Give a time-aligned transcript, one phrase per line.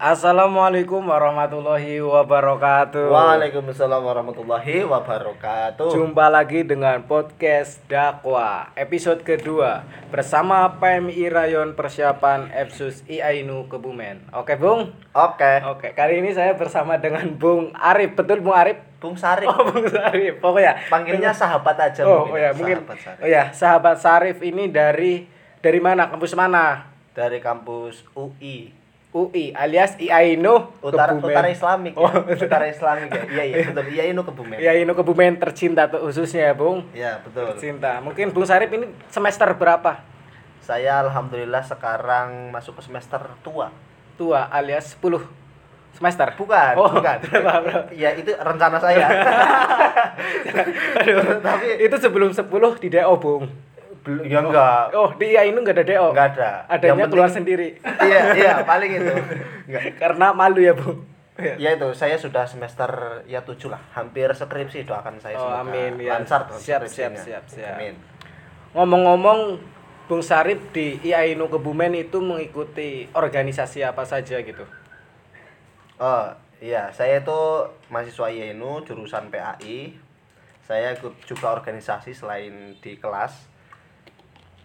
[0.00, 3.12] Assalamualaikum warahmatullahi wabarakatuh.
[3.12, 5.92] Waalaikumsalam warahmatullahi wabarakatuh.
[5.92, 14.24] Jumpa lagi dengan podcast Dakwa episode kedua bersama PMI Rayon Persiapan Epsus IAINU Kebumen.
[14.32, 14.88] Oke, Bung?
[15.12, 15.68] Oke.
[15.68, 18.16] Oke, kali ini saya bersama dengan Bung Arif.
[18.16, 18.80] Betul Bung Arif?
[19.04, 19.52] Bung Sarif.
[19.52, 20.40] Oh, Bung Arif.
[20.40, 22.32] Pokoknya Panggilnya sahabat aja Oh, mungkin.
[22.32, 23.20] oh ya, mungkin Sahabat Sarif.
[23.20, 25.28] Oh ya, sahabat Sarif ini dari
[25.60, 26.08] dari mana?
[26.08, 26.88] Kampus mana?
[27.12, 28.79] Dari kampus UI.
[29.10, 31.34] UI alias IAINU Utara Kebumen.
[31.34, 31.92] Utara Islamik.
[31.98, 32.38] Oh, ya.
[32.46, 33.22] Utara Islamik ya.
[33.26, 33.84] Iya iya betul.
[33.90, 34.56] Ini Kebumen.
[34.62, 36.86] IAINU Kebumen tercinta tuh khususnya ya, Bung.
[36.94, 37.50] Iya betul.
[37.58, 37.98] Cinta.
[37.98, 39.98] Mungkin Bung Sarip ini semester berapa?
[40.62, 43.74] Saya alhamdulillah sekarang masuk ke semester tua.
[44.14, 45.26] Tua alias 10
[45.90, 46.30] semester.
[46.38, 47.18] Bukan, Oh, bukan.
[47.98, 49.10] Iya, itu rencana saya.
[51.02, 52.46] Aduh, Tapi itu sebelum 10
[52.78, 53.50] di DO, Bung.
[54.00, 54.82] Belum ya enggak.
[54.92, 56.06] Oh, di IAINU enggak ada DO.
[56.10, 56.50] Enggak ada.
[56.66, 57.68] Adanya Yang keluar penting- sendiri.
[58.08, 59.12] Iya, iya, paling itu.
[59.66, 59.82] Enggak.
[59.96, 61.00] Karena malu ya, Bung.
[61.40, 62.90] Ya itu, saya sudah semester
[63.24, 66.12] ya tujuh lah, hampir skripsi doakan saya Oh, semoga amin, ya.
[66.14, 67.80] lancar tuh Siap, siap, siap, siap.
[67.80, 67.96] Amin.
[68.70, 69.56] Ngomong-ngomong
[70.04, 74.68] Bung Sarip di IAINU Kebumen itu mengikuti organisasi apa saja gitu.
[75.96, 76.28] Oh,
[76.58, 77.40] iya, saya itu
[77.88, 79.96] mahasiswa IAINU jurusan PAI.
[80.60, 83.48] Saya ikut juga organisasi selain di kelas.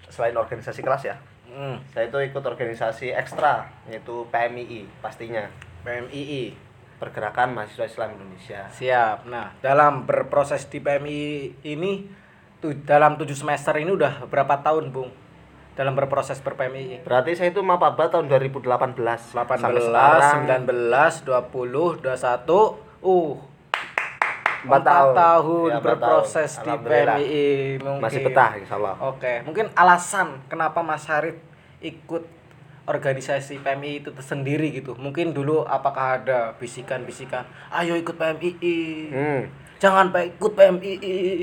[0.09, 1.15] Selain organisasi kelas ya.
[1.45, 5.47] Hmm, Saya itu ikut organisasi ekstra yaitu PMII pastinya,
[5.87, 6.65] PMII.
[6.95, 8.71] Pergerakan Mahasiswa Islam Indonesia.
[8.71, 9.27] Siap.
[9.27, 12.07] Nah, dalam berproses di PMI ini
[12.63, 15.11] tu, dalam tujuh semester ini udah berapa tahun, Bung?
[15.75, 17.03] Dalam berproses ber PMI.
[17.03, 18.95] Berarti saya itu mapaba tahun 2018.
[19.35, 23.35] 18, Sampai sekarang 19, 20, 21, uh
[24.65, 25.13] Empat tahun.
[25.13, 26.81] tahun Ya, berproses tahun.
[26.81, 26.89] di.
[27.15, 27.45] PMI
[27.79, 28.01] mungkin.
[28.01, 28.95] masih betah insyaallah.
[28.99, 31.37] Oke, mungkin alasan kenapa Mas Harif
[31.79, 32.25] ikut
[32.85, 34.93] organisasi PMI itu tersendiri gitu.
[34.93, 38.77] Mungkin dulu apakah ada bisikan-bisikan, ayo ikut PMI.
[39.09, 39.41] Hmm.
[39.75, 40.91] Jangan ikut PMI.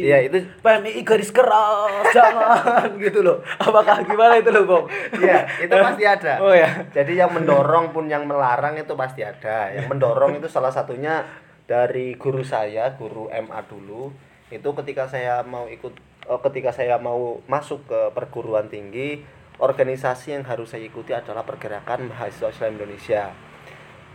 [0.03, 3.43] Iya, itu PMI garis keras, jangan gitu loh.
[3.59, 4.85] Apakah gimana itu loh, Bang?
[5.21, 6.33] Iya, itu pasti ada.
[6.41, 6.71] Oh ya.
[6.95, 9.69] Jadi yang mendorong pun yang melarang itu pasti ada.
[9.69, 11.27] Yang mendorong itu salah satunya
[11.67, 14.13] dari guru saya, guru MA dulu.
[14.53, 15.95] Itu ketika saya mau ikut
[16.29, 19.23] eh, ketika saya mau masuk ke perguruan tinggi,
[19.63, 23.33] organisasi yang harus saya ikuti adalah pergerakan mahasiswa Islam Indonesia.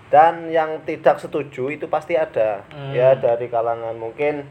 [0.08, 2.64] Dan yang tidak setuju itu pasti ada.
[2.72, 2.96] Hmm.
[2.96, 4.48] Ya dari kalangan mungkin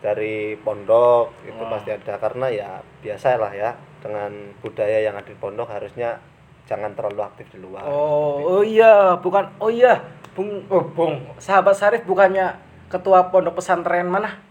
[0.00, 1.70] dari pondok itu Wah.
[1.76, 3.72] pasti ada karena ya biasalah ya
[4.04, 6.20] dengan budaya yang ada di pondok harusnya
[6.68, 7.84] jangan terlalu aktif di luar.
[7.88, 9.48] Oh, oh iya, bukan.
[9.60, 10.00] Oh iya,
[10.34, 11.14] Bung oh, Bung.
[11.38, 12.58] Sahabat Sarif bukannya
[12.90, 14.42] ketua pondok pesantren mana?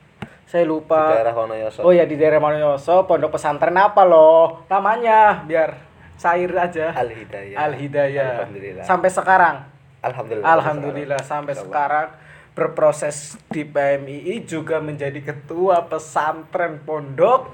[0.48, 1.12] Saya di lupa.
[1.12, 1.80] daerah Wonoyoso.
[1.84, 4.64] Oh ya di daerah Manoyoso, pondok pesantren apa loh?
[4.72, 5.76] Namanya biar
[6.16, 6.96] cair aja.
[6.96, 7.58] Al Hidayah.
[7.60, 8.30] Al Hidayah.
[8.48, 8.84] Alhamdulillah.
[8.88, 9.56] Sampai sekarang.
[10.04, 10.48] Alhamdulillah.
[10.48, 12.08] Alhamdulillah sampai sekarang
[12.54, 17.50] berproses di PMII juga menjadi ketua pesantren pondok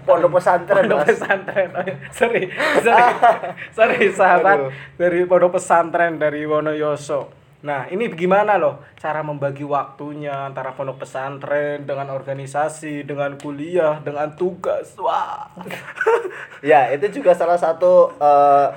[0.00, 1.94] Pondok pesantren, pondok pesantren Oh, iya.
[2.08, 2.42] sorry
[2.80, 3.04] sorry
[3.76, 4.72] sorry sahabat Aduh.
[4.96, 11.84] dari pondok pesantren dari Wonoyoso nah ini gimana loh cara membagi waktunya antara pondok pesantren
[11.84, 15.44] dengan organisasi dengan kuliah dengan tugas wah
[16.60, 18.68] Ya, itu juga salah satu eh,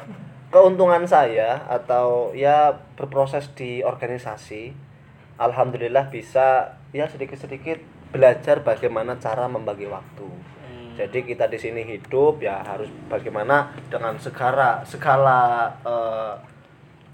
[0.48, 4.72] keuntungan saya atau ya berproses di organisasi.
[5.36, 7.82] Alhamdulillah bisa ya sedikit-sedikit
[8.14, 10.30] belajar bagaimana cara membagi waktu.
[10.94, 16.34] Jadi kita di sini hidup ya harus bagaimana dengan segala segala eh,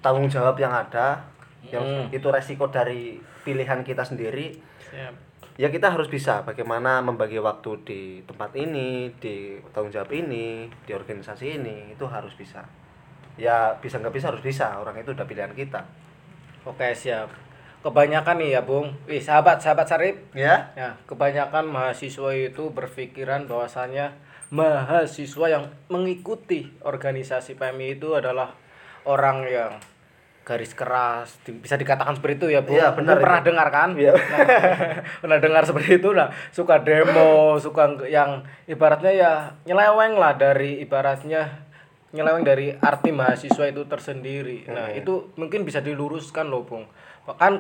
[0.06, 1.26] tanggung jawab yang ada,
[1.68, 2.08] yang Hmm.
[2.10, 4.56] itu resiko dari pilihan kita sendiri.
[4.90, 5.14] Siap.
[5.60, 10.92] ya kita harus bisa bagaimana membagi waktu di tempat ini di tanggung jawab ini di
[10.96, 12.64] organisasi ini itu harus bisa
[13.36, 15.84] ya bisa nggak bisa harus bisa orang itu udah pilihan kita
[16.64, 17.28] oke siap
[17.84, 24.16] kebanyakan nih ya Bung wih sahabat sahabat Sarip ya Ya, kebanyakan mahasiswa itu berpikiran bahwasannya
[24.56, 28.56] mahasiswa yang mengikuti organisasi PMI itu adalah
[29.04, 29.76] orang yang
[30.50, 32.74] garis keras, bisa dikatakan seperti itu ya, Bu.
[32.74, 33.90] Iya, benar Mungkin pernah dengar kan?
[33.94, 34.18] Iya.
[34.18, 34.40] Nah,
[35.22, 39.32] pernah dengar seperti itu nah, suka demo, suka yang ibaratnya ya
[39.70, 41.70] nyeleweng lah dari ibaratnya
[42.10, 44.66] nyeleweng dari arti mahasiswa itu tersendiri.
[44.66, 44.98] Nah, Hmm.
[44.98, 46.90] itu mungkin bisa diluruskan loh, Bung.
[47.30, 47.54] Bahkan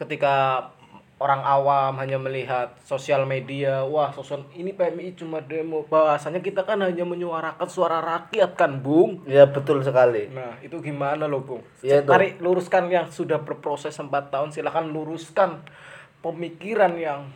[0.00, 0.64] ketika
[1.18, 5.82] orang awam hanya melihat sosial media, wah sosial ini PMI cuma demo.
[5.90, 9.26] Bahwasanya kita kan hanya menyuarakan suara rakyat kan, Bung.
[9.26, 11.62] ya betul sekali Nah, itu gimana loh, Bung?
[11.82, 12.06] Itu.
[12.06, 15.58] Mari luruskan yang sudah berproses 4 tahun, silakan luruskan
[16.22, 17.26] pemikiran yang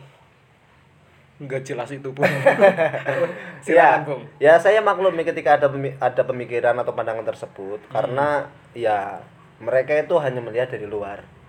[1.43, 2.23] nggak jelas itu, Bung.
[3.67, 4.23] silakan, ya, Bung.
[4.39, 5.67] ya saya maklumi ketika ada
[5.99, 9.19] ada pemikiran atau pandangan tersebut karena ya
[9.59, 11.42] mereka itu hanya melihat dari luar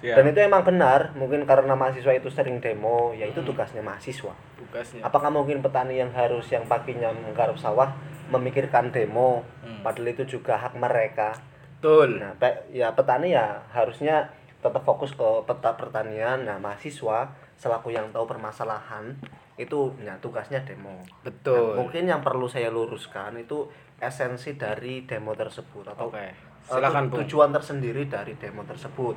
[0.00, 0.16] Siap.
[0.16, 5.00] dan itu emang benar mungkin karena mahasiswa itu sering demo ya itu tugasnya mahasiswa tugasnya.
[5.00, 7.92] apakah mungkin petani yang harus yang paginya menggarap sawah
[8.28, 9.80] memikirkan demo Hmm.
[9.80, 11.32] padahal itu juga hak mereka
[11.80, 12.20] Betul.
[12.20, 12.32] nah
[12.68, 14.28] ya petani ya harusnya
[14.60, 19.12] tetap fokus ke peta pertanian nah mahasiswa selaku yang tahu permasalahan
[19.54, 21.76] itu ya tugasnya demo Betul.
[21.76, 27.22] Nah, mungkin yang perlu saya luruskan itu esensi dari demo tersebut atau eh, Silakan, Bung.
[27.22, 29.14] tujuan tersendiri dari demo tersebut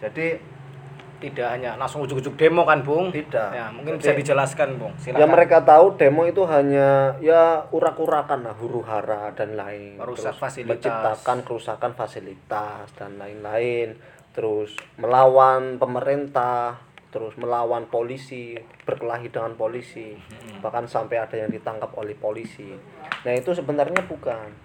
[0.00, 0.40] jadi
[1.20, 3.12] Tidak hanya langsung ujuk-ujuk demo kan, Bung?
[3.12, 3.52] Tidak.
[3.52, 4.96] Ya, mungkin Jadi- bisa dijelaskan, Bung.
[4.96, 5.20] Silakan.
[5.20, 10.00] Ya mereka tahu demo itu hanya ya urak-urakan lah huru hara dan lain.
[10.00, 10.80] Merusak Terus fasilitas.
[10.80, 14.00] Menciptakan kerusakan fasilitas dan lain-lain.
[14.32, 16.80] Terus melawan pemerintah,
[17.12, 18.56] terus melawan polisi,
[18.88, 20.16] berkelahi dengan polisi.
[20.64, 22.72] Bahkan sampai ada yang ditangkap oleh polisi.
[23.28, 24.56] Nah, itu sebenarnya bukan.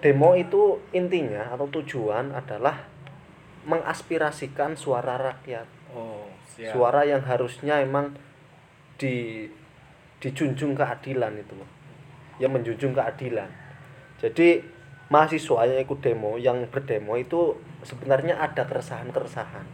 [0.00, 2.88] Demo itu intinya atau tujuan adalah
[3.64, 5.66] mengaspirasikan suara rakyat.
[5.94, 6.74] Oh, siap.
[6.74, 8.14] suara yang harusnya emang
[8.98, 9.46] di
[10.18, 11.70] dijunjung keadilan itu loh
[12.40, 13.46] yang menjunjung keadilan.
[14.18, 14.62] Jadi
[15.12, 19.66] mahasiswa yang ikut demo yang berdemo itu sebenarnya ada keresahan-keresahan.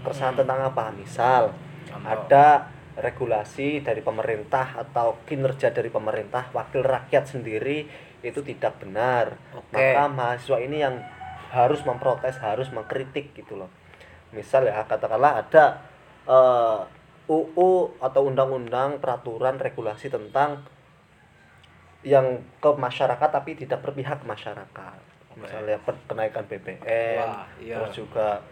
[0.00, 0.90] Keresahan tentang apa?
[0.90, 1.52] Misal
[1.84, 2.08] Contoh.
[2.08, 7.86] ada regulasi dari pemerintah atau kinerja dari pemerintah wakil rakyat sendiri
[8.20, 9.36] itu tidak benar.
[9.56, 9.72] Oke.
[9.72, 10.96] maka mahasiswa ini yang
[11.50, 13.70] harus memprotes harus mengkritik gitu loh.
[14.30, 15.64] Misal ya katakanlah ada
[16.26, 16.80] eh,
[17.30, 20.66] UU atau undang-undang peraturan regulasi tentang
[22.02, 24.98] yang ke masyarakat tapi tidak berpihak ke masyarakat.
[25.38, 25.78] Misalnya
[26.10, 26.82] kenaikan BBM
[27.22, 27.78] Wah, iya.
[27.78, 28.42] terus juga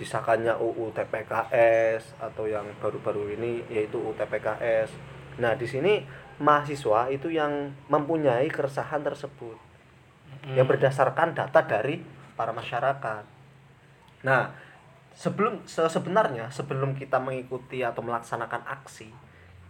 [0.00, 4.92] disahkannya UU TPKS atau yang baru-baru ini yaitu UU TPKS
[5.36, 6.00] nah di sini
[6.40, 9.56] mahasiswa itu yang mempunyai keresahan tersebut.
[10.46, 11.98] Yang berdasarkan data dari
[12.36, 13.24] para masyarakat.
[14.22, 14.52] Nah,
[15.16, 19.08] sebelum se- sebenarnya sebelum kita mengikuti atau melaksanakan aksi,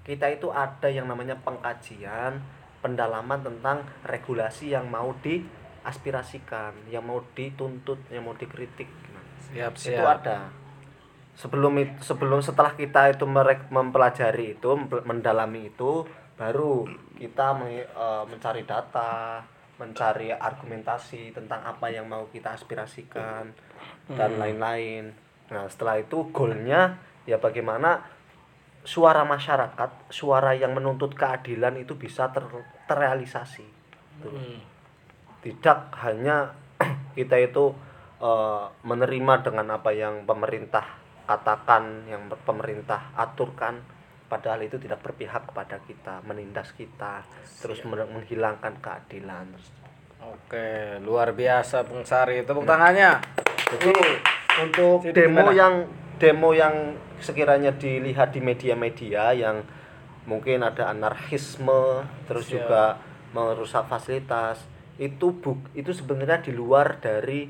[0.02, 2.42] kita itu ada yang namanya pengkajian,
[2.82, 8.90] pendalaman tentang regulasi yang mau diaspirasikan, yang mau dituntut, yang mau dikritik.
[9.14, 10.22] Nah, Siap, itu siap.
[10.22, 10.50] ada.
[11.36, 14.70] Sebelum itu, sebelum setelah kita itu merek, mempelajari itu,
[15.04, 16.08] mendalami itu,
[16.40, 16.88] baru
[17.20, 19.44] kita me- eh, mencari data,
[19.76, 23.52] mencari argumentasi tentang apa yang mau kita aspirasikan
[24.08, 25.12] dan lain-lain.
[25.52, 26.96] Nah, setelah itu goalnya
[27.28, 28.02] ya bagaimana
[28.87, 33.67] suara masyarakat, suara yang menuntut keadilan itu bisa ter- terrealisasi.
[34.17, 34.58] Gitu Hmm.
[35.44, 36.56] tidak hanya
[37.19, 37.76] kita itu
[38.19, 43.82] eh, menerima dengan apa yang pemerintah katakan yang pemerintah aturkan
[44.26, 47.23] padahal itu tidak berpihak kepada kita menindas kita
[47.56, 49.46] terus men- menghilangkan keadilan
[50.19, 52.43] Oke, luar biasa Bung Sari.
[52.43, 53.20] Tepuk tangannya.
[53.69, 53.93] jadi
[54.58, 55.52] untuk Jadi demo gimana?
[55.52, 55.75] yang
[56.17, 56.75] demo yang
[57.19, 59.62] sekiranya dilihat di media-media yang
[60.25, 62.55] mungkin ada anarkisme terus Siap.
[62.58, 62.82] juga
[63.31, 64.64] merusak fasilitas
[64.96, 67.46] itu buk itu sebenarnya di luar dari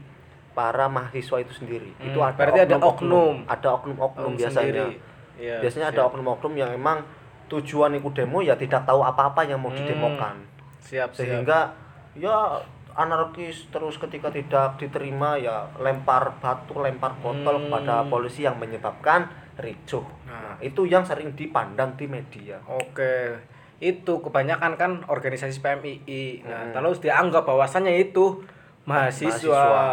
[0.52, 3.46] para mahasiswa itu sendiri Hmm, itu ada berarti ada oknum.
[3.46, 5.00] ada oknum-oknum Oknum biasanya sendiri.
[5.36, 6.08] Iya, biasanya ada siap.
[6.10, 7.04] oknum-oknum yang emang
[7.46, 9.78] tujuan ikut demo ya tidak tahu apa-apa yang mau Hmm.
[9.78, 10.36] didemokan
[10.80, 11.14] Siap, siap.
[11.14, 11.70] sehingga
[12.12, 12.58] ya
[12.92, 17.64] anarkis terus ketika tidak diterima ya lempar batu lempar botol Hmm.
[17.68, 20.40] kepada polisi yang menyebabkan ricuh Nah.
[20.42, 23.36] nah, itu yang sering dipandang di media Oke,
[23.78, 26.40] itu kebanyakan kan organisasi PMII.
[26.42, 26.72] Nah, Hmm.
[26.72, 28.40] terus dianggap bahwasannya itu
[28.84, 29.36] mahasiswa.
[29.44, 29.86] Mahasiswa.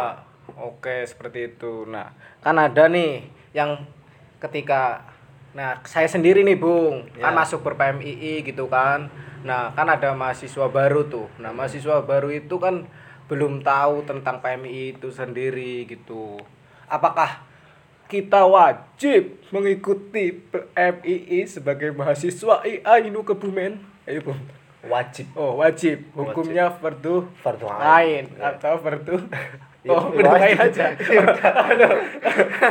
[0.58, 1.84] Oke, seperti itu.
[1.84, 2.08] Nah,
[2.38, 3.84] kan ada nih yang
[4.38, 5.04] ketika
[5.54, 7.38] nah saya sendiri nih, Bung, kan Ya.
[7.38, 9.06] masuk ber PMII gitu kan.
[9.46, 11.30] Nah, kan ada mahasiswa baru tuh.
[11.38, 12.84] Nah, mahasiswa baru itu kan
[13.30, 16.40] belum tahu tentang PMII itu sendiri gitu.
[16.90, 17.44] Apakah
[18.04, 23.80] kita wajib mengikuti PMII sebagai mahasiswa IA Inu Kebumen.
[24.04, 24.40] Ayo, Bung.
[24.84, 26.04] wajib Oh, wajib.
[26.12, 28.28] Hukumnya fardu Fardu ain.
[28.36, 28.52] Ya.
[28.52, 29.16] atau fardu
[29.86, 30.80] Oh, fardu ain wajib.
[30.80, 30.86] aja.
[31.68, 31.92] Aduh.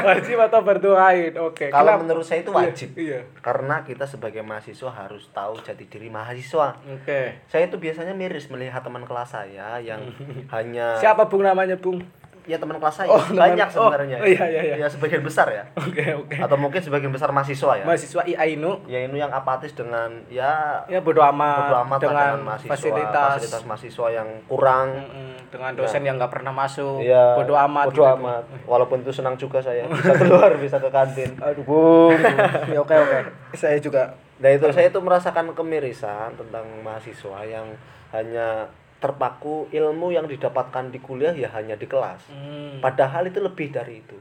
[0.04, 1.32] wajib atau fardu ain.
[1.38, 1.70] Oke.
[1.70, 2.02] kalau kenapa?
[2.02, 3.22] menurut saya itu wajib Iya.
[3.40, 7.38] karena kita sebagai mahasiswa harus tahu jati diri mahasiswa Oke.
[7.46, 10.02] saya itu biasanya miris melihat teman kelas saya yang
[10.56, 12.02] hanya Siapa Bung namanya, Bung?
[12.46, 14.76] Ya teman kelas saya Oh, teman- banyak oh, sebenarnya oh, iya, iya, iya.
[14.78, 16.36] ya sebagian besar ya Oke, oke.
[16.36, 20.84] atau mungkin sebagian besar mahasiswa ya Mahasiswa IA Inu ya ini yang apatis dengan ya
[20.86, 25.72] ya bodo amat, bodo amat lah dengan, mahasiswa fasilitas, fasilitas mahasiswa yang kurang Mm-mm, dengan
[25.74, 27.00] dosen yang nggak pernah masuk.
[27.00, 27.86] ya bodo amat.
[27.88, 28.16] bodo gitu.
[28.18, 32.20] amat walaupun itu senang juga saya bisa keluar bisa ke kantin Aduh, Bung.
[32.66, 33.18] Ya, oke, oke.
[33.54, 37.64] Saya juga nah itu saya itu merasakan kemirisan tentang mahasiswa yang
[38.12, 38.68] hanya
[39.04, 42.32] terpaku ilmu yang didapatkan di kuliah ya hanya di kelas.
[42.32, 42.80] Hmm.
[42.80, 44.16] Padahal itu lebih dari itu.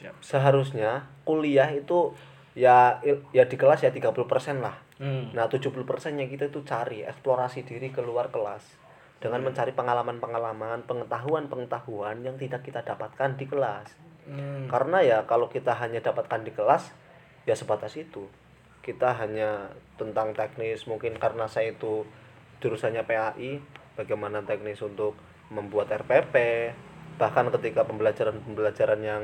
[0.00, 0.24] Siap.
[0.24, 2.16] Seharusnya kuliah itu
[2.56, 2.96] ya
[3.36, 4.16] ya di kelas ya 30%
[4.64, 4.80] lah.
[4.96, 5.36] Hmm.
[5.36, 8.80] Nah, 70%-nya kita itu cari eksplorasi diri keluar kelas
[9.20, 13.92] dengan mencari pengalaman-pengalaman, pengetahuan-pengetahuan yang tidak kita dapatkan di kelas.
[14.24, 14.64] Hmm.
[14.72, 16.88] Karena ya kalau kita hanya dapatkan di kelas
[17.44, 18.32] ya sebatas itu.
[18.80, 19.68] Kita hanya
[20.00, 22.02] tentang teknis mungkin karena saya itu
[22.64, 23.60] jurusannya PAI,
[23.98, 25.16] bagaimana teknis untuk
[25.52, 26.34] membuat RPP,
[27.20, 29.22] bahkan ketika pembelajaran-pembelajaran yang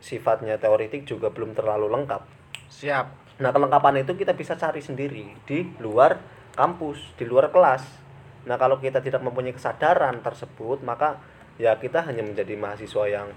[0.00, 2.22] sifatnya teoritik juga belum terlalu lengkap.
[2.72, 3.06] Siap.
[3.38, 6.18] Nah, kelengkapan itu kita bisa cari sendiri di luar
[6.56, 7.84] kampus, di luar kelas.
[8.48, 11.20] Nah, kalau kita tidak mempunyai kesadaran tersebut, maka
[11.60, 13.28] ya kita hanya menjadi mahasiswa yang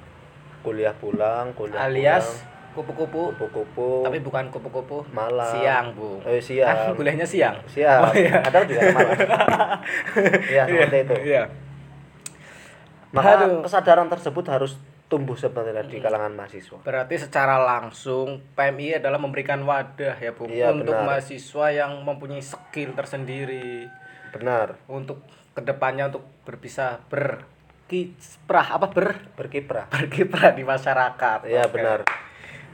[0.65, 3.35] kuliah pulang, kuliah Alias pulang, kupu-kupu.
[3.35, 5.03] kupu-kupu, Tapi bukan kupu-kupu.
[5.11, 5.43] Malam.
[5.45, 6.19] Siang, Bu.
[6.21, 7.55] eh, Kan siang, kuliahnya siang.
[7.65, 8.39] siang, Oh, iya.
[8.39, 9.15] ada juga malam.
[10.55, 11.15] ya, seperti itu.
[11.27, 11.43] Iya.
[13.11, 13.61] Maka Aduh.
[13.61, 16.79] kesadaran tersebut harus tumbuh sebenarnya di kalangan mahasiswa.
[16.79, 21.03] Berarti secara langsung PMI adalah memberikan wadah ya, Bu, Iya, untuk benar.
[21.05, 23.91] mahasiswa yang mempunyai skill tersendiri
[24.31, 25.19] Benar, untuk
[25.51, 29.91] ke depannya untuk berbisa berkiprah apa ber berkiprah.
[29.91, 31.39] berkiprah di masyarakat.
[31.43, 31.75] Iya, Oke.
[31.75, 31.99] benar.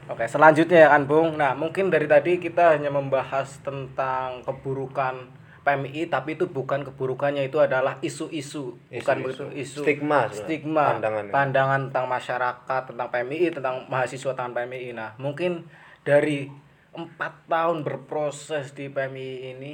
[0.08, 1.36] Oke, selanjutnya ya kan, Bung.
[1.36, 5.28] Nah, mungkin dari tadi kita hanya membahas tentang keburukan
[5.68, 11.28] PMI, tapi itu bukan keburukannya, itu adalah isu-isu, bukan begitu isu Stigma stigma, pandangannya.
[11.28, 14.96] pandangan tentang masyarakat, tentang PMI, tentang mahasiswa tentang PMI.
[14.96, 15.68] Nah, mungkin
[16.08, 16.48] dari
[16.96, 19.72] empat tahun berproses di PMI ini,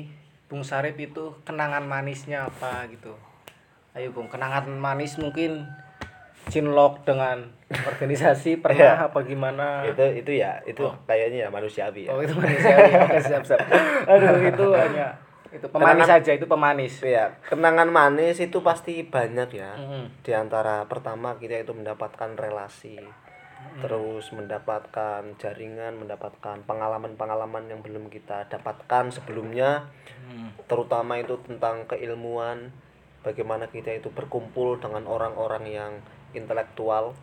[0.50, 3.14] Bung Sarip itu kenangan manisnya apa gitu?
[3.94, 5.62] Ayo, Bung, kenangan manis mungkin
[6.46, 9.82] cinlok dengan organisasi pernah apa gimana?
[9.84, 12.10] Itu itu ya, itu kayaknya ya manusiawi ya.
[12.10, 12.60] Oh itu manis.
[13.04, 13.60] Oke siap siap.
[14.04, 15.16] Aduh itu hanya
[15.50, 16.94] itu pemanis Kenangan- saja itu pemanis.
[16.98, 20.06] ya kenangan manis itu pasti banyak ya Mm.
[20.20, 22.98] di antara pertama kita itu mendapatkan relasi
[23.76, 29.86] terus mendapatkan jaringan mendapatkan pengalaman-pengalaman yang belum kita dapatkan sebelumnya
[30.24, 30.50] Hmm.
[30.66, 32.74] terutama itu tentang keilmuan
[33.24, 35.92] bagaimana kita itu berkumpul dengan orang-orang yang
[36.36, 37.16] intelektual.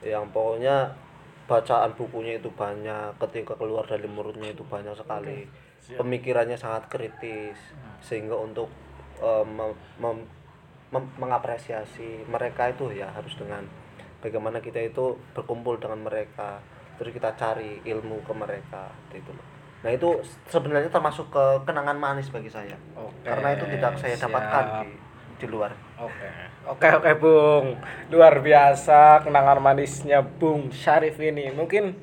[0.00, 0.96] Yang pokoknya
[1.44, 5.44] bacaan bukunya itu banyak ketika keluar dari mulutnya itu banyak sekali.
[5.88, 7.56] Pemikirannya sangat kritis
[8.00, 8.72] sehingga untuk
[9.20, 10.28] eh, mem- mem-
[10.90, 13.64] mem- mengapresiasi mereka itu ya harus dengan
[14.18, 16.58] bagaimana kita itu berkumpul dengan mereka
[16.98, 19.46] terus kita cari ilmu ke mereka gitu loh.
[19.86, 20.18] Nah itu
[20.50, 22.74] sebenarnya termasuk ke kenangan manis bagi saya.
[22.98, 24.26] Oke, karena itu tidak saya siap.
[24.26, 24.90] dapatkan di
[25.38, 26.30] di luar Oke.
[26.68, 27.74] Oke oke Bung.
[28.12, 31.50] Luar biasa kenangan manisnya Bung Syarif ini.
[31.50, 31.96] Mungkin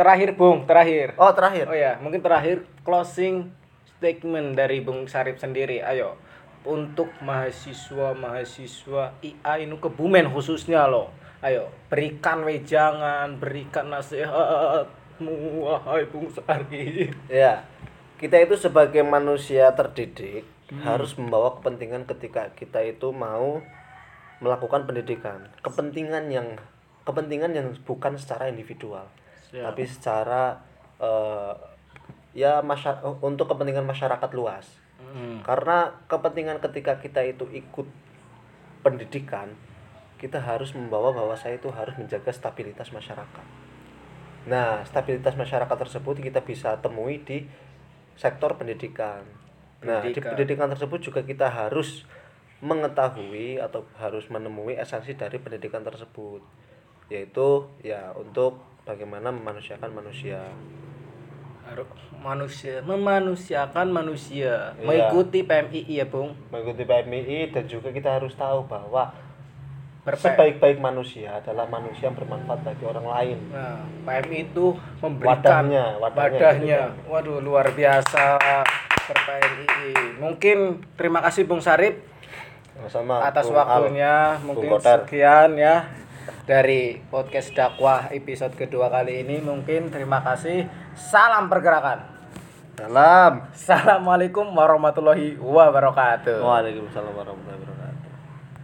[0.00, 1.12] terakhir Bung, terakhir.
[1.20, 3.52] oh terakhir Oh ya, mungkin terakhir closing
[3.84, 5.84] statement dari Bung Sarip sendiri.
[5.84, 6.16] Ayo,
[6.64, 11.12] untuk mahasiswa-mahasiswa IA ini Kebumen khususnya loh.
[11.44, 17.12] Ayo, berikan wejangan, berikan nasihatmu wahai Bung Sarip.
[17.28, 17.68] Ya,
[18.16, 23.62] kita itu sebagai manusia terdidik harus membawa kepentingan ketika kita itu mau
[24.42, 25.46] melakukan pendidikan.
[25.62, 26.58] Kepentingan yang
[27.04, 29.04] kepentingan yang bukan secara individual,
[29.52, 29.70] Siap.
[29.70, 30.58] tapi secara
[30.98, 31.54] eh,
[32.34, 34.66] ya masya- untuk kepentingan masyarakat luas.
[34.98, 35.44] Hmm.
[35.44, 37.86] Karena kepentingan ketika kita itu ikut
[38.82, 39.52] pendidikan,
[40.18, 43.46] kita harus membawa bahwa saya itu harus menjaga stabilitas masyarakat.
[44.44, 47.48] Nah, stabilitas masyarakat tersebut kita bisa temui di
[48.16, 49.24] sektor pendidikan.
[49.84, 50.68] Nah, di Pendidikan.
[50.72, 52.08] tersebut juga kita harus
[52.64, 56.40] mengetahui atau harus menemui esensi dari pendidikan tersebut,
[57.12, 60.40] yaitu ya untuk bagaimana memanusiakan manusia.
[61.64, 61.88] Harus
[62.20, 64.84] manusia memanusiakan manusia Iya.
[64.84, 69.08] mengikuti PMII ya Bung Mengikuti PMII dan juga kita harus tahu bahwa
[70.04, 73.38] sebaik-baik manusia adalah manusia yang bermanfaat bagi orang lain.
[73.48, 76.80] Nah, PMI itu memberikan Wadahnya, wadahnya wadahnya.
[76.92, 78.36] gitu Waduh, luar biasa
[79.04, 80.16] per PMI.
[80.20, 82.00] Mungkin terima kasih Bung Sarip
[82.88, 83.64] Sama atas Bung Al.
[83.64, 84.40] waktunya.
[84.42, 85.04] Mungkin Kotar.
[85.04, 85.88] sekian ya
[86.44, 89.40] dari podcast dakwah episode kedua kali ini.
[89.44, 90.68] Mungkin terima kasih.
[90.96, 92.04] Salam pergerakan.
[92.74, 93.32] Salam.
[93.54, 96.42] Assalamualaikum warahmatullahi wabarakatuh.
[96.42, 97.83] Waalaikumsalam warahmatullahi wabarakatuh.